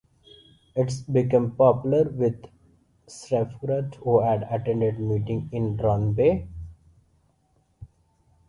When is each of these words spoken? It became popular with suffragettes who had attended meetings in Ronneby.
It 0.75 0.95
became 1.13 1.51
popular 1.51 2.05
with 2.09 2.45
suffragettes 3.05 3.97
who 3.97 4.21
had 4.21 4.47
attended 4.49 4.99
meetings 4.99 5.47
in 5.51 5.77
Ronneby. 5.77 6.47